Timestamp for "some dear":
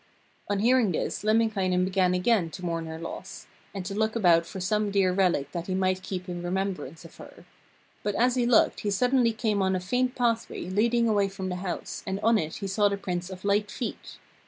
4.59-5.13